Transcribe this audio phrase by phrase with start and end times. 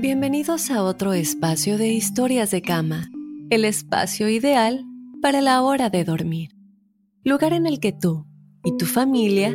[0.00, 3.10] Bienvenidos a otro espacio de historias de cama,
[3.50, 4.86] el espacio ideal
[5.20, 6.52] para la hora de dormir.
[7.22, 8.26] Lugar en el que tú
[8.64, 9.54] y tu familia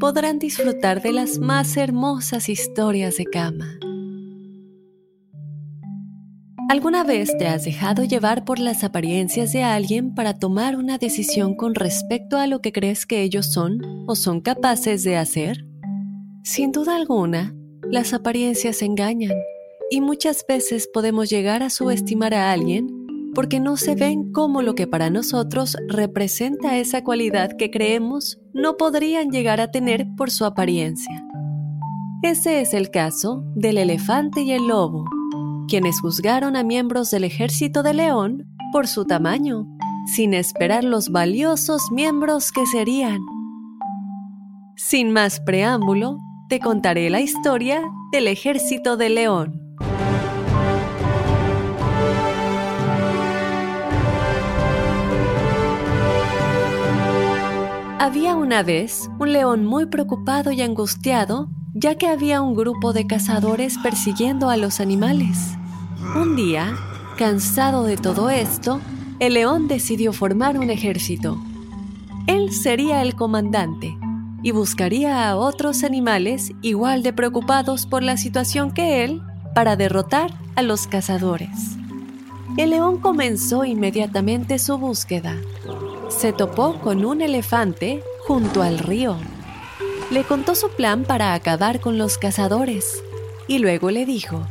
[0.00, 3.78] podrán disfrutar de las más hermosas historias de cama.
[6.68, 11.54] ¿Alguna vez te has dejado llevar por las apariencias de alguien para tomar una decisión
[11.54, 15.64] con respecto a lo que crees que ellos son o son capaces de hacer?
[16.42, 17.54] Sin duda alguna,
[17.88, 19.34] las apariencias engañan
[19.90, 23.04] y muchas veces podemos llegar a subestimar a alguien
[23.34, 28.76] porque no se ven como lo que para nosotros representa esa cualidad que creemos no
[28.76, 31.24] podrían llegar a tener por su apariencia.
[32.22, 35.04] Ese es el caso del elefante y el lobo,
[35.68, 39.66] quienes juzgaron a miembros del ejército de león por su tamaño,
[40.14, 43.20] sin esperar los valiosos miembros que serían.
[44.76, 46.18] Sin más preámbulo,
[46.48, 49.63] te contaré la historia del ejército de león.
[58.04, 63.06] Había una vez un león muy preocupado y angustiado, ya que había un grupo de
[63.06, 65.54] cazadores persiguiendo a los animales.
[66.14, 66.76] Un día,
[67.16, 68.82] cansado de todo esto,
[69.20, 71.40] el león decidió formar un ejército.
[72.26, 73.96] Él sería el comandante
[74.42, 79.22] y buscaría a otros animales igual de preocupados por la situación que él
[79.54, 81.78] para derrotar a los cazadores.
[82.58, 85.36] El león comenzó inmediatamente su búsqueda
[86.14, 89.16] se topó con un elefante junto al río.
[90.10, 93.02] Le contó su plan para acabar con los cazadores
[93.48, 94.46] y luego le dijo,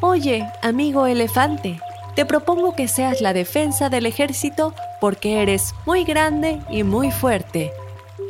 [0.00, 1.80] Oye, amigo elefante,
[2.14, 7.72] te propongo que seas la defensa del ejército porque eres muy grande y muy fuerte.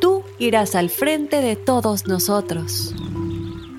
[0.00, 2.94] Tú irás al frente de todos nosotros.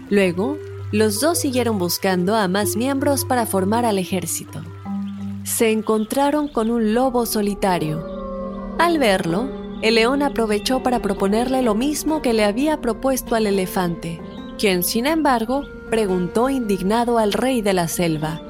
[0.10, 0.58] Luego,
[0.92, 4.62] los dos siguieron buscando a más miembros para formar al ejército.
[5.44, 8.17] Se encontraron con un lobo solitario
[8.80, 9.50] al verlo,
[9.82, 14.20] el león aprovechó para proponerle lo mismo que le había propuesto al elefante,
[14.58, 18.42] quien sin embargo preguntó indignado al rey de la selva,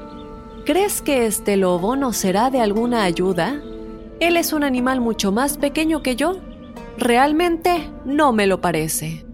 [0.68, 3.62] ¿Crees que este lobo nos será de alguna ayuda?
[4.20, 6.40] Él es un animal mucho más pequeño que yo.
[6.98, 9.24] Realmente no me lo parece.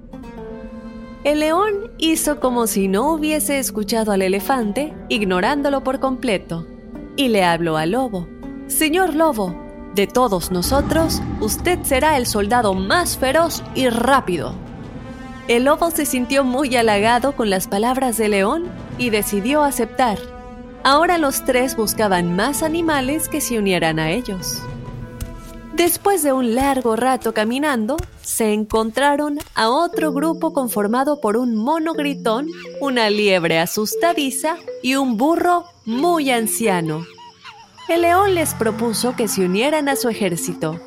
[1.24, 6.68] El león hizo como si no hubiese escuchado al elefante, ignorándolo por completo,
[7.16, 8.28] y le habló al lobo.
[8.68, 9.63] Señor lobo,
[9.94, 14.54] de todos nosotros, usted será el soldado más feroz y rápido.
[15.46, 18.64] El lobo se sintió muy halagado con las palabras de León
[18.98, 20.18] y decidió aceptar.
[20.82, 24.62] Ahora los tres buscaban más animales que se unieran a ellos.
[25.74, 31.94] Después de un largo rato caminando, se encontraron a otro grupo conformado por un mono
[31.94, 32.48] gritón,
[32.80, 37.04] una liebre asustadiza y un burro muy anciano
[37.88, 40.80] el león les propuso que se unieran a su ejército.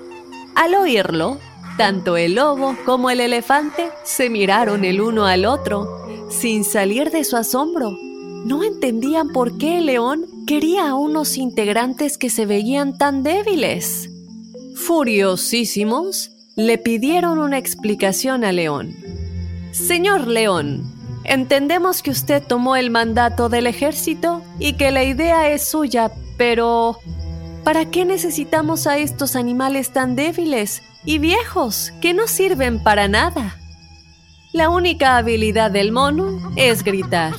[0.55, 1.37] Al oírlo,
[1.77, 5.87] tanto el lobo como el elefante se miraron el uno al otro,
[6.29, 7.95] sin salir de su asombro.
[8.45, 14.09] No entendían por qué el león quería a unos integrantes que se veían tan débiles.
[14.75, 18.95] Furiosísimos, le pidieron una explicación al león.
[19.71, 20.91] Señor león,
[21.23, 26.99] entendemos que usted tomó el mandato del ejército y que la idea es suya, pero,
[27.63, 33.57] ¿para qué necesitamos a estos animales tan débiles y viejos que no sirven para nada?
[34.53, 37.33] La única habilidad del mono es gritar.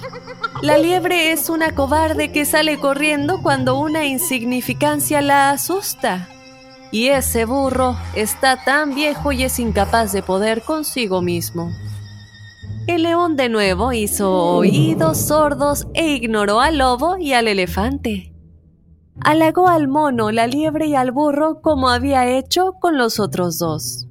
[0.60, 6.28] La liebre es una cobarde que sale corriendo cuando una insignificancia la asusta.
[6.90, 11.70] Y ese burro está tan viejo y es incapaz de poder consigo mismo.
[12.86, 18.27] El león de nuevo hizo oídos sordos e ignoró al lobo y al elefante
[19.22, 24.06] halagó al mono, la liebre y al burro como había hecho con los otros dos.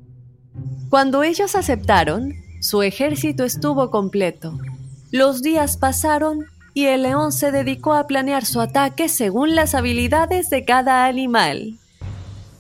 [0.89, 4.57] Cuando ellos aceptaron, su ejército estuvo completo.
[5.12, 10.50] Los días pasaron y el león se dedicó a planear su ataque según las habilidades
[10.50, 11.77] de cada animal.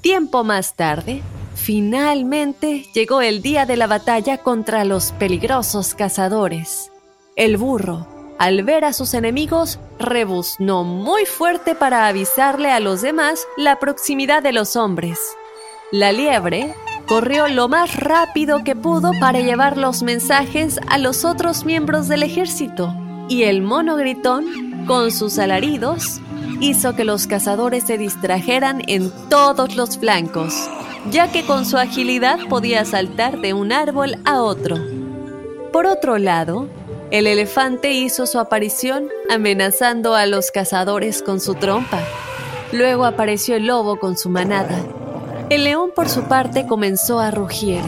[0.01, 1.21] Tiempo más tarde,
[1.57, 6.91] Finalmente llegó el día de la batalla contra los peligrosos cazadores.
[7.35, 13.47] El burro, al ver a sus enemigos, rebuznó muy fuerte para avisarle a los demás
[13.57, 15.19] la proximidad de los hombres.
[15.91, 16.75] La liebre
[17.07, 22.23] corrió lo más rápido que pudo para llevar los mensajes a los otros miembros del
[22.23, 22.93] ejército,
[23.29, 26.19] y el mono gritón, con sus alaridos,
[26.59, 30.53] hizo que los cazadores se distrajeran en todos los flancos,
[31.09, 34.77] ya que con su agilidad podía saltar de un árbol a otro.
[35.71, 36.67] Por otro lado,
[37.09, 42.01] el elefante hizo su aparición amenazando a los cazadores con su trompa.
[42.73, 44.77] Luego apareció el lobo con su manada.
[45.49, 47.81] El león por su parte comenzó a rugir.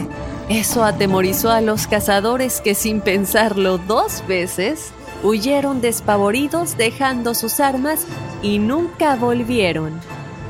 [0.48, 8.06] Eso atemorizó a los cazadores que sin pensarlo dos veces huyeron despavoridos dejando sus armas
[8.42, 10.00] y nunca volvieron.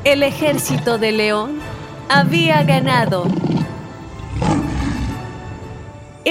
[0.05, 1.59] El ejército de León
[2.07, 3.25] había ganado.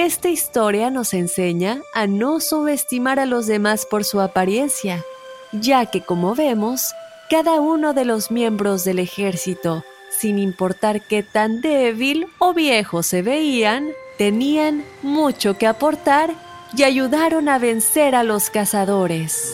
[0.03, 5.05] Esta historia nos enseña a no subestimar a los demás por su apariencia,
[5.51, 6.95] ya que como vemos,
[7.29, 13.21] cada uno de los miembros del ejército, sin importar qué tan débil o viejo se
[13.21, 16.33] veían, tenían mucho que aportar
[16.75, 19.53] y ayudaron a vencer a los cazadores.